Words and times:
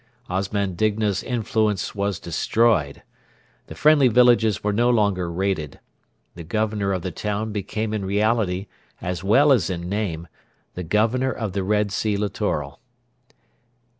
Osman 0.31 0.73
Digna's 0.73 1.21
influence 1.21 1.93
was 1.93 2.17
destroyed. 2.19 3.03
The 3.67 3.75
friendly 3.75 4.07
villages 4.07 4.63
were 4.63 4.73
no 4.73 4.89
longer 4.89 5.31
raided. 5.31 5.79
The 6.33 6.43
Governor 6.43 6.91
of 6.91 7.03
the 7.03 7.11
town 7.11 7.51
became 7.51 7.93
in 7.93 8.03
reality, 8.03 8.65
as 8.99 9.23
well 9.23 9.51
as 9.51 9.69
in 9.69 9.87
name, 9.87 10.27
the 10.73 10.81
Governor 10.83 11.31
of 11.31 11.53
the 11.53 11.61
Red 11.61 11.91
Sea 11.91 12.17
Littoral. 12.17 12.79